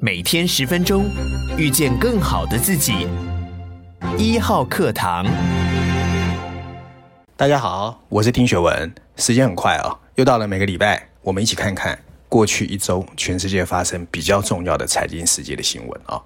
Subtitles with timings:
[0.00, 1.10] 每天十分钟，
[1.56, 3.08] 遇见更好的自己。
[4.16, 5.26] 一号课堂，
[7.36, 8.94] 大家好，我是丁学文。
[9.16, 11.98] 时间很快啊、哦，又到了每个礼拜，我们一起看看
[12.28, 16.22] 过去一周全世界发生比较重要的财经世界的新闻啊、哦。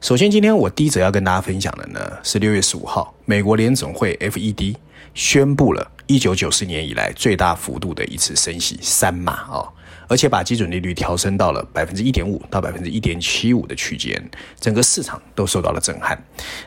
[0.00, 4.76] 首先，今天我第一则要跟大家分享的呢，是六月十五号，美国联总会 FED
[5.12, 9.46] 宣布了一九九四年以来最大幅度的一次升息三码。
[9.48, 9.72] 哦
[10.10, 14.20] 而且把基准利率调升到了百分之一点五到百分之一点七五的区间，
[14.58, 16.20] 整个市场都受到了震撼。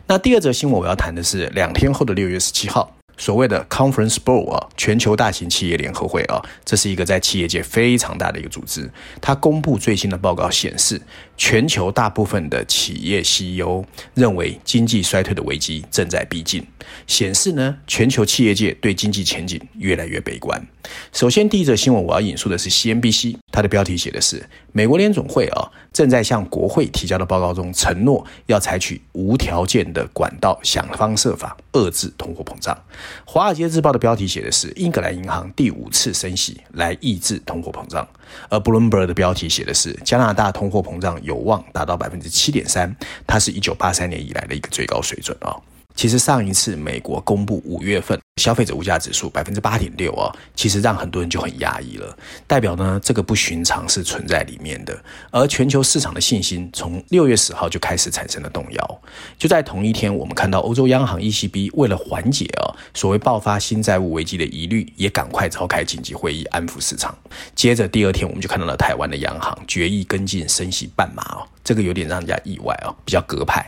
[0.08, 2.90] 那第二则新闻我要谈的是两天后的六月十七号。
[3.18, 8.90] 所谓的 Conference Board 啊，全球大型企业联合会啊，这是一个在企业界非常大的一个组织。
[9.22, 11.02] 它公布最新的报告显示，
[11.38, 16.66] 全球大部分的企业 CEO 认为经济衰退的危机正在逼近，
[17.08, 20.62] 显示呢，全球企业界对经济前景越来越悲观。
[21.14, 24.44] 首先，第一则新闻我要引述的是 CNBC，它的标题写的是
[24.74, 32.76] 美国联总会啊正在向国会提交的报告中承诺要采取无条件的管道，想方设法遏制通货膨胀。
[33.24, 38.08] 华尔街日报的标题写的是英格兰银行第五次升息来抑制通货膨胀，
[38.50, 42.96] 而 Bloomberg 的标题写的是加拿大通货膨胀有望达到百分之七点三，
[43.28, 45.56] 它是一九八三年以来的一个最高水准啊。
[45.96, 55.04] 其实上一次美国公布五月份消费者物价指数百分之八点六啊，其实让很多人就很压抑了，代表呢这个不寻常是存在里面的。
[55.30, 59.02] 而全球市场的信心从六月十号就开始产生了动摇。
[59.38, 67.16] 就在同一天，我们看到欧洲央行 ECB 为了缓解啊所谓爆发新债务危机的疑虑，也赶快召开紧急会议安抚市场。
[67.54, 73.64] 接着第二天，我们就看到了台湾的央行决议跟进升息半码哦，这个有点让人家意外啊，比较隔派。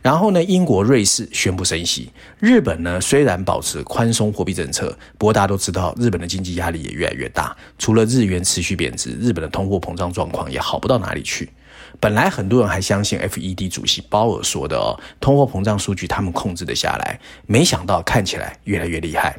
[0.00, 7.56] 然后呢，英国、瑞士宣布升息，日本呢虽然保持宽松货币政策，不过大家都知道，日本的经济压力也越来越大。
[7.78, 11.50] 除了日元持续贬值，日本的通货膨胀状况也好不到哪里去。
[11.98, 19.38] 本来很多人还相信 FED 主席鲍尔说的哦，通货膨胀数据他们控制得下来，没想到看起来越来越厉害。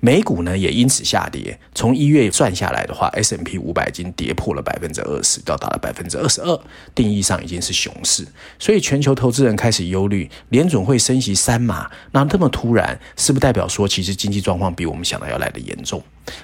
[0.00, 6.60] 美股呢也因此下跌，从一月算下来的话，S M P 五百已经跌破了百分之二十，到达了百分之二十二，
[6.94, 8.26] 定义上已经是熊市。
[8.58, 16.02] 所以全球投资人开始忧虑，联准会升息三码，那这么突然，是不代表说其实经济状况比我们想的要来得严重？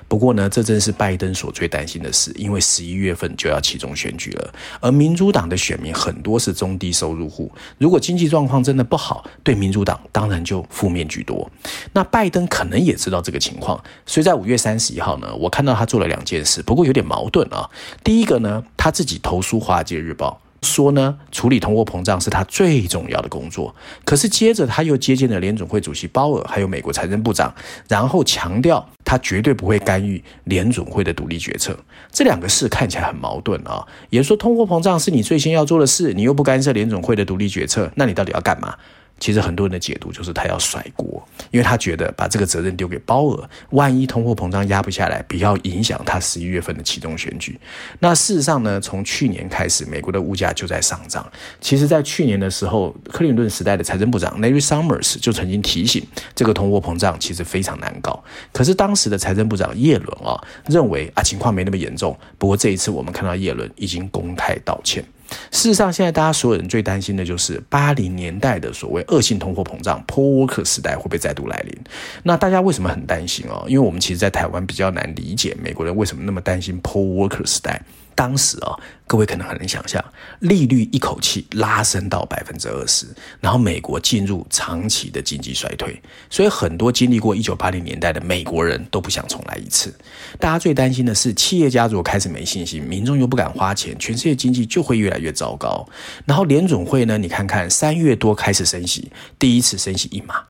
[0.08, 11.50] 不过呢，这正是拜登所最担心的事，因为十一月份就要期中选举了，而民主党的选民很多是中低收入户，如果经济状况真的不好，对民主党当然就负面居多。
[11.92, 17.68] 那拜登可能也知道这个情况，所以在五月三十一号呢，我看到他做了两件事，不过有点矛盾啊。
[18.02, 20.40] 第一个呢，他自己投书《华尔街日报》。
[20.66, 23.74] 说呢，处理通货膨胀是他最重要的工作。
[24.02, 27.54] 可是接着他又接见了联准会主席鲍尔，还有美国财政部长，
[27.86, 31.78] 然后强调他绝对不会干预联准会的独立决策。
[32.10, 33.86] 这两个事看起来很矛盾啊。
[34.10, 38.74] 也说，通货膨胀是你最先要做的事，你又不干涉联准会的独立决策，那你到底要干嘛？
[39.18, 47.58] 其实很多人的解读就是他要甩锅，因为他觉得把这个责任丢给鲍尔，万一通货膨胀压不下来，不要影响他十一月份的期中选举。
[48.00, 51.26] 那事实上呢，从去年开始，美国的物价就在上涨。
[51.60, 58.22] 其实，在去年的时候，克林顿时代的财政部长 Larry Summers 就曾经提醒，这个通货膨胀其实非常难搞。
[58.52, 62.16] 可是当时的财政部长叶伦啊，认为啊情况没那么严重。
[62.36, 65.04] 不过这一次，我们看到叶伦已经公开道歉。
[65.50, 71.76] 事实上，现在大家所有人最担心的就是八零年代的所谓恶性通货膨胀 （Paul Volcker 时代）会不会再度来临？
[72.22, 73.64] 那大家为什么很担心哦？
[73.68, 77.82] 因为我们其实，在台湾比较难理解美国人为什么那么担心 Paul Volcker 时代。
[78.16, 80.00] 当时啊，各位可能很难想象，
[80.38, 83.06] 利率一口气拉升到百分之二十，
[83.40, 89.92] 然后美国进入长期的经济衰退，所以很多经历过一九八零年代的美国人都不想重来一次。
[90.38, 95.86] 大家最担心的是，企业家如果开始没信心，民众又不敢花钱，全世界经济就会越来越糟糕。
[96.26, 100.42] 然后联总会呢，你看看三月多开始升息，第一次升息一码，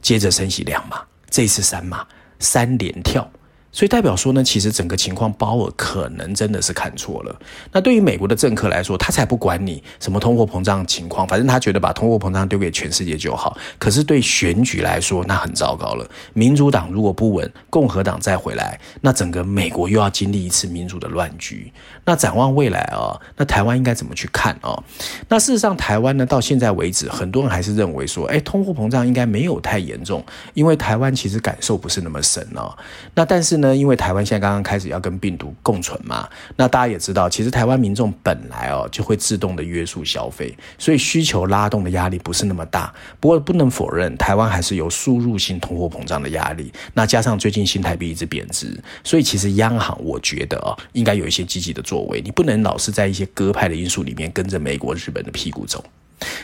[0.00, 2.06] 接着升息两码，这次三码，
[2.38, 3.30] 三连跳。
[3.72, 7.40] 所以代表说呢，其实整个情况，鲍尔可能真的是看错了。
[7.70, 13.56] 那对于美国的政客来说，他才不管你什么通货膨胀情况，反正他觉得把通货膨胀丢给全世界就好。
[13.78, 16.04] 可是对选举来说，那很糟糕了。
[16.32, 21.72] 民主党如果不稳，共和党再回来，那整个美国又要经历一次民主的乱局。
[22.04, 24.82] 那展望未来啊，那台湾应该怎么去看啊？
[25.28, 30.24] 那事实上，台湾呢，到现在为止，很多人还是认为说，哎，通货膨胀应该没有太严重，
[30.54, 32.76] 因为台湾其实感受不是那么深啊。
[33.14, 33.59] 那但是。
[33.60, 42.92] 呢，因为台湾现在刚刚开始要跟病毒共存嘛，那大家也知道，其实台湾民众本来哦就会自动的约束消费，所以需求拉动的压力不是那么大。
[43.18, 46.72] 不过不能否认，台湾还是有输入性通货膨胀的压力。
[46.94, 55.84] 那加上最近新台币一直贬值，所以其实央行我觉得哦应该有一些积极的作为，你不能老是在一些鸽派的因素里面跟着美国、日本的屁股走。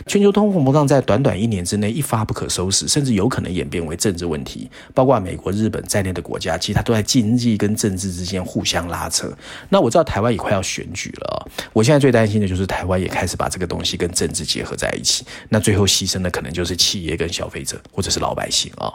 [0.07, 4.71] 全球通货膨胀在短短一年之内一发不可收拾，甚至有可能演变为政治问题。
[4.95, 9.31] 包括美国、日本在内的国家，其实它都在经济跟政治之间互相拉扯。
[9.69, 15.25] 那我知道台湾也快要选举了，我现在最担心的就是台湾也开始把这个东西跟政治结合在一起。
[15.49, 18.93] 那最后牺牲的可能就是企业跟消费者，或者是老百姓啊。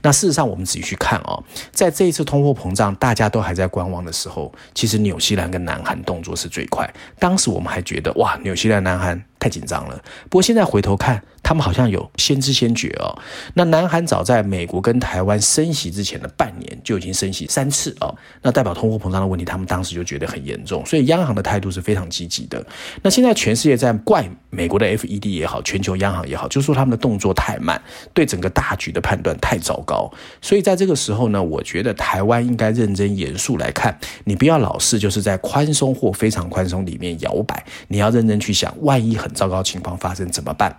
[0.00, 1.38] 那事实上，我们仔细去看啊，
[1.70, 6.88] 在这一次通货膨胀大家都还在观望的时候，其实纽西兰跟南韩动作是最快。
[7.18, 9.22] 当时我们还觉得哇，纽西兰、南韩。
[9.42, 10.00] 太紧张了，
[10.30, 13.18] 不过现在回头看，他们好像有先知先觉哦。
[13.54, 22.64] 那南韩早在美国跟台湾升息之前的半年就已经升息三次哦，那代表通货膨胀的问题，他们当时就觉得很严重，所以央行的态度是非常积极的。
[23.02, 27.80] 那现在全世界在怪美国的 FED 也好，全球央行也好，就说他们的动作太慢，
[28.14, 30.10] 对整个大局的判断太糟糕。
[30.40, 40.76] 所以在这个时候呢，我觉得台湾应该认真严肃来看，你不要老是就是在宽松或非常宽松里面摇摆，你要认真去想，万一很糟糕情况发生怎么办？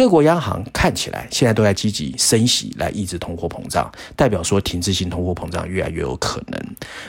[0.00, 6.58] 各国央行看起来现在都在积极升息来抑制通货膨胀，代表说停滞性通货膨胀越来越有可能。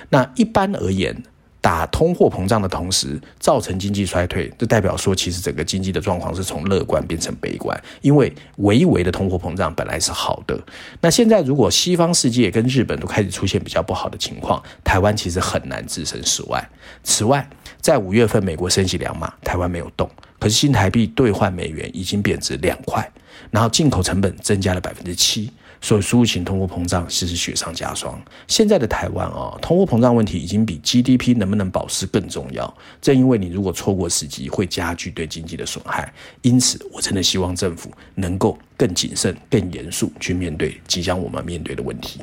[0.10, 1.16] 那一般而言，
[1.62, 10.62] 打通货膨胀的同时造成经济衰退，就代表说其实整个经济的状况是从乐观变成悲观，因为微微的通货膨胀本来是好的。
[11.00, 16.70] 那现在如果西方世界跟日本都开始出现比较不好的情况，台湾其实很难置身事外。
[17.06, 17.50] 此外，
[17.82, 20.10] 在五月份美国升息两码，台湾没有动。
[20.40, 23.08] 可是新台币兑换美元已经贬值两块，
[23.50, 25.52] 然后进口成本增加了百分之七，
[25.82, 28.20] 所以输入型通货膨胀其实雪上加霜。
[28.48, 32.72] 现在的台湾啊，通货膨胀问题已经比 GDP 能不能保持更重要。
[33.00, 36.12] 正因为你如果错过时机，会加剧对经济的损害。
[36.42, 42.20] 因此，我真的希望政府能够更谨慎、更严肃去面对即将我们面对的问题。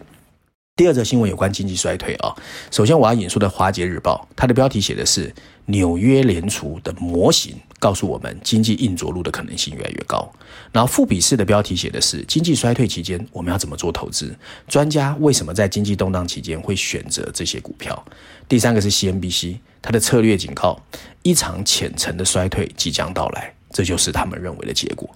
[0.78, 2.32] 第二则新闻有关经济衰退啊。
[2.70, 5.34] 首先我要引述的《华尔街日报》，它的标题写的是
[5.66, 10.32] 纽约联储的模型告诉我们经济硬着陆的可能性越来越高。
[10.70, 14.32] 然后富比士的标题写的是经济衰退期间我们要怎么做投资？
[14.68, 18.00] 专家为什么在经济动荡期间会选择这些股票？
[18.48, 20.80] 第三个是 CNBC，它的策略警告
[21.24, 25.12] 一场浅层的衰退即将到来，这就是他们认为的结果。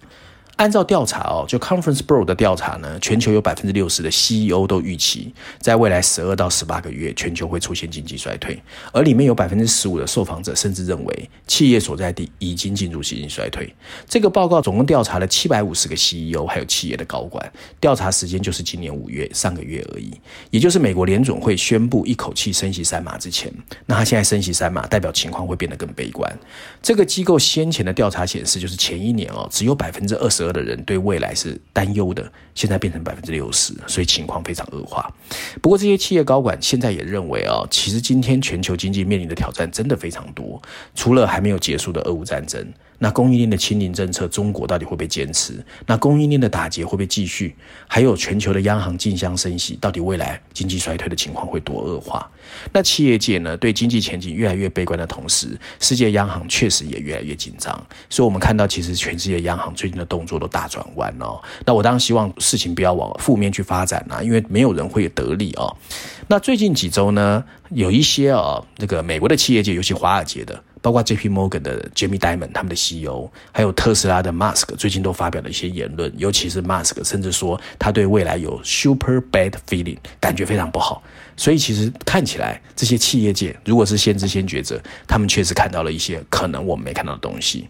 [0.56, 8.62] 按照调查哦，就 Conference Board 的调查呢，全球有百分之六十的 CEO 都预期，在未来十二到十八个月，全球会出现经济衰退。
[8.93, 13.75] 而里面有百分之十五的受访者甚至认为，企业所在地已经进入经济衰退。
[14.06, 17.50] 这个报告总共调查了七百五十个 CEO，还有企业的高管，
[17.81, 20.12] 调查时间就是今年五月上个月而已，
[20.50, 23.52] 也就是美国联准会宣布一口气升息三码之前。
[23.87, 26.31] 那他现在升息三码，代表情况会变得更悲观。
[26.82, 30.41] 这个机构先前的调查显示，就是前一年哦，只有百分之二十。
[30.50, 35.12] 的人对未来是担忧的，现在变成百分之六十，所以情况非常恶化。
[35.60, 40.60] 不过这些企业高管现在也认为啊，其实今天全球经济面临的挑战真的非常多，
[40.94, 42.66] 除了还没有结束的俄乌战争。
[43.02, 45.54] 那供应链的清零政策，中国到底会不会坚持？
[45.84, 47.52] 那供应链的打劫会不会继续？
[47.88, 52.31] 还有全球的央行竞相升息，到底未来经济衰退的情况会多恶化？
[52.72, 57.75] 那企业界呢，对经济前景越来越悲观的同时，世界央行确实也越来越紧张。
[58.08, 61.43] 所以，我们看到其实全世界央行最近的动作都大转弯哦。
[61.66, 65.76] 那我当然希望事情不要往负面去发展啊，因为没有人会得利哦。
[66.28, 70.62] 那最近几周呢，有一些啊，这个美国的企业界，尤其华尔街的。
[70.82, 81.02] 包括 J P Morgan 的 Jamie Dimon 他们的 CEO，还有特斯拉的 Musk 最近都发表了一些言论，尤其是 Musk 甚至说他对未来有 super bad feeling，感觉非常不好。
[81.37, 87.68] 所以其实看起来这些企业界如果是先知先觉者，他们确实看到了一些可能我们没看到的东西。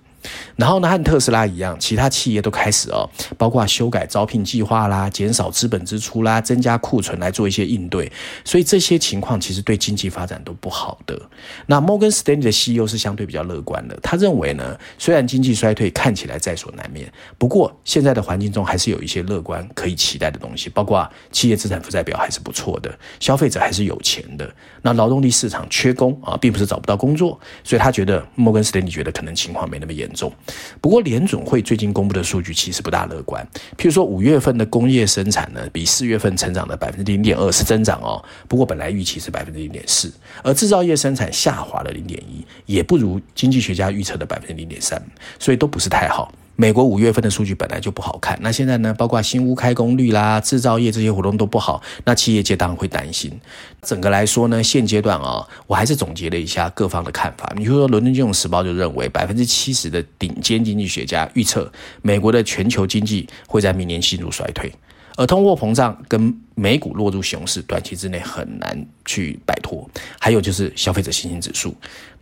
[0.56, 8.10] 然后呢，和特斯拉一样，其他企业都开始哦，包括修改招聘计划啦，减少资本支出啦，增加库存来做一些应对。
[8.44, 11.20] 所以这些情况其实对经济发展都不好的。
[11.66, 24.48] 那 Morgan Stanley 的 CEO 是相对比较乐观的，他认为呢，虽然经济衰退看起来在所难免，不过现在的环境中还是有一些乐观可以期待的东西，包括企业资产负债表还是不错的，消费者还是有钱的。
[24.82, 30.32] 那劳动力市场缺工啊，并不是找不到工作，所以他觉得 Morgan Stanley 觉得可能情况没那么严重重。
[30.80, 45.02] 不过联准会最近公布的数据其实不大乐观，譬如说五月份的工业生产呢，比四月份成长了百分之零点二是增长哦，不过本来预期是百分之零点四，而制造业生产下滑了零点一，也不如经济学家预测的百分之零点三，
[45.38, 46.32] 所以都不是太好。
[46.54, 53.32] 美国五月份的数据本来就不好看，那现在呢，包括新屋开工率啦、制造业这些活动都不好，那企业界当然会担心。
[53.80, 57.52] 整个来说呢，现阶段啊、我还是总结了一下各方的看法。
[57.56, 64.72] 你比如说，《伦敦金融时报》就认为，百分之七十的顶尖经济学家预测，美国的全球经济会在明年陷入衰退。
[65.16, 69.88] 而通货膨胀跟美股落入熊市，短期之内很难去摆脱。
[70.18, 71.74] 还有就是消费者信心指数。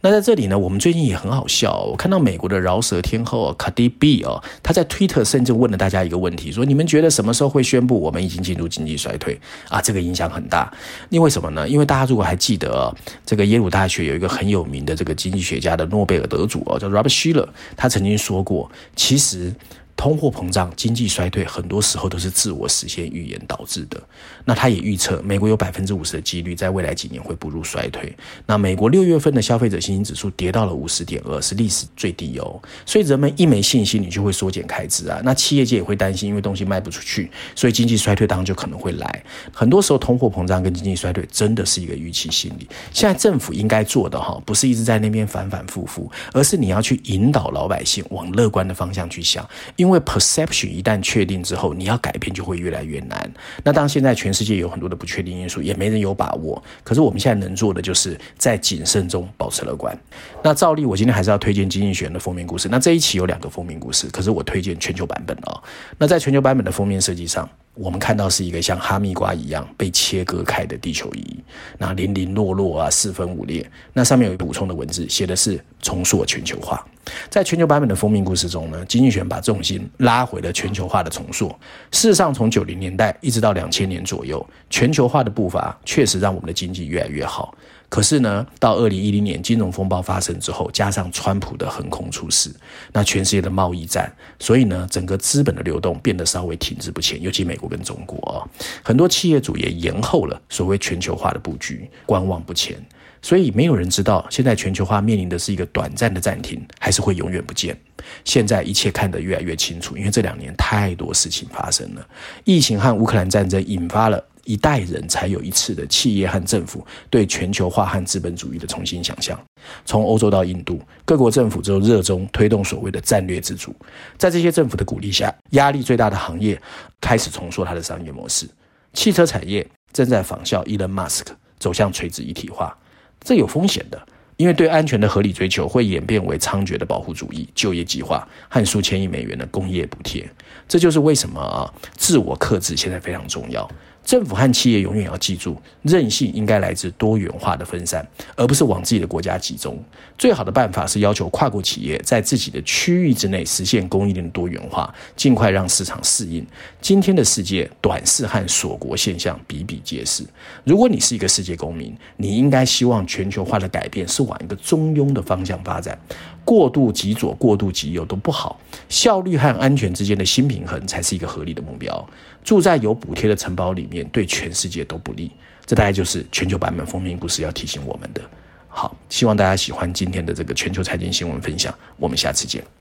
[0.02, 9.78] 那在这里呢，我们最近也很好笑，我看到美国的饶舌天后 Cardi B 哦，他在 Twitter 甚至问了大家一个问题，说你们觉得什么时候会宣布我们已经进入经济衰退啊？
[9.82, 10.72] 这个影响很大。
[11.10, 11.68] 因为什么呢？
[11.68, 19.52] 因为大家如果还记得哦，这个耶鲁大学有一个很有名的这个经济学家的诺贝尔得主哦，叫 Robert Shiller，他曾经说过，其实。
[20.00, 24.00] 通货膨胀、经济衰退，很多时候都是自我实现预言导致的。
[24.46, 28.10] 那他也预测，美国有百分之五十的几率在未来几年会步入衰退。
[28.46, 32.58] 那美国六月份的消费者信心指数跌到了五十点二，是历史最低哦。
[32.86, 35.20] 所以人们一没信心，你就会缩减开支啊。
[35.22, 39.24] 那企业界也会担心，因为东西卖不出去，所以经济衰退当然就可能会来。
[39.52, 42.66] 很多时候，通货膨胀跟经济衰退真的是一个预期心理。
[42.90, 49.89] 现在政府应该做的哈，不是一直在那边反反复复，而是你要去引导老百姓往乐观的方向去想，因为。
[49.90, 53.28] 因为 perception 一旦确定之后，你要改变就会越来越难。
[53.64, 56.62] 那当现在全世界有很多的不确定因素，也没人有把握。
[56.84, 59.98] 可是我们现在能做的，就是在谨慎中保持乐观。
[60.44, 62.68] 那照例，我今天还是要推荐《经济学人》的封面故事。
[62.70, 65.60] 那这一期有两个封面故事，可是我推荐全球版本哦。
[65.98, 71.36] 那在全球版本的封面设计上，我们看到是一个像哈密瓜一样被切割开的地球仪，
[71.78, 73.68] 那零零落落啊，四分五裂。
[73.92, 76.84] 那上面有一补充的文字，写的是重塑全球化。
[77.30, 81.48] 在全球版本的封面故事中呢，经济学把重心拉回了全球化的重塑。
[81.90, 87.56] 事实上，从九零年代一直到两千年左右，全球化的步伐确实让我们的经济越来越好。
[87.88, 92.48] 可是呢，到二零一零年金融风暴发生之后，加上川普的横空出世，
[92.92, 98.40] 那全世界的贸易战，所以呢，整个资本的流动变得稍微停滞不前，尤其美国跟中国啊，
[98.82, 102.74] 很多企业主也延后了所谓全球化的布局，观望不前。
[103.22, 107.78] 所以没有人知道，现在全球化面临的是一个短暂的暂停，还是会永远不见。
[108.24, 112.06] 现在一切看得越来越清楚，因为这两年太多事情发生了，
[112.44, 114.24] 疫情和乌克兰战争引发了。
[114.50, 119.40] 一代人才有一次的企业和政府对全球化和资本主义的重新想象。
[119.84, 123.72] 从欧洲到印度，各国政府都热衷推动所谓的战略自主。
[124.18, 126.60] 在这些政府的鼓励下，压力最大的行业
[127.00, 128.48] 开始重塑它的商业模式。
[128.92, 132.76] 汽车产业正在仿效伊隆马斯克走向垂直一体化，
[133.20, 134.02] 这有风险的，
[134.36, 140.28] 因为对安全的合理追求会演变为猖獗的保护主义、就业计划和数千亿美元的工业补贴。
[140.66, 143.68] 这就是为什么啊，自我克制现在非常重要。
[144.04, 148.04] 政府和企业永远要记住，韧性应该来自多元化的分散，
[148.34, 149.78] 而不是往自己的国家集中。
[150.18, 156.44] 最好的办法是要求跨国企业在自己的区域之内实现供应链的多元化，尽快让市场适应。
[156.80, 160.24] 今天的世界短视和锁国现象比比皆是。
[160.64, 165.96] 如果你是一个世界公民，你应该希望全球化的改变是往一个中庸的方向发展。
[166.42, 172.08] 过度极左、过度极右都不好，效率和安全之间的新平衡才是一个合理的目标。
[172.42, 175.30] 住在有补贴的城堡里面，对全世界都不利。
[175.66, 178.22] 这大概就是全球版本封面故事要提醒我们的。
[178.68, 182.79] 好，希望大家喜欢今天的这个全球财经新闻分享，我们下次见。